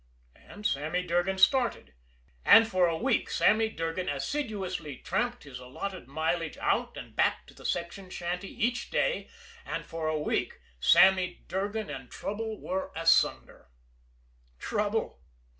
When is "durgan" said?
1.03-1.37, 3.69-4.09, 11.47-11.91